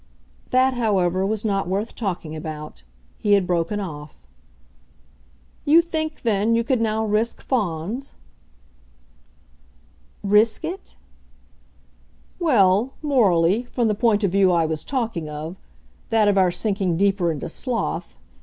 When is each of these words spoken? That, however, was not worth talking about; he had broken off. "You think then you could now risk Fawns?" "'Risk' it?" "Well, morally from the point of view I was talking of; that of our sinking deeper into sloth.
That, 0.49 0.73
however, 0.73 1.23
was 1.27 1.45
not 1.45 1.67
worth 1.67 1.93
talking 1.93 2.35
about; 2.35 2.81
he 3.19 3.33
had 3.33 3.45
broken 3.45 3.79
off. 3.79 4.17
"You 5.63 5.79
think 5.83 6.23
then 6.23 6.55
you 6.55 6.63
could 6.63 6.81
now 6.81 7.05
risk 7.05 7.39
Fawns?" 7.39 8.15
"'Risk' 10.23 10.65
it?" 10.65 10.95
"Well, 12.39 12.93
morally 13.03 13.65
from 13.65 13.89
the 13.89 13.93
point 13.93 14.23
of 14.23 14.31
view 14.31 14.51
I 14.51 14.65
was 14.65 14.83
talking 14.83 15.29
of; 15.29 15.55
that 16.09 16.27
of 16.27 16.35
our 16.35 16.49
sinking 16.49 16.97
deeper 16.97 17.31
into 17.31 17.47
sloth. 17.47 18.17